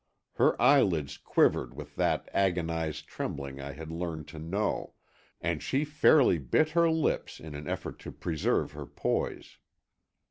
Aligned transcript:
Her 0.33 0.59
eyelids 0.59 1.19
quivered 1.19 1.75
with 1.75 1.95
that 1.97 2.27
agonized 2.33 3.07
trembling 3.07 3.61
I 3.61 3.73
had 3.73 3.91
learned 3.91 4.27
to 4.29 4.39
know, 4.39 4.95
and 5.39 5.61
she 5.61 5.85
fairly 5.85 6.39
bit 6.39 6.69
her 6.69 6.89
lips 6.89 7.39
in 7.39 7.53
an 7.53 7.67
effort 7.69 7.99
to 7.99 8.11
preserve 8.11 8.71
her 8.71 8.87
poise. 8.87 9.59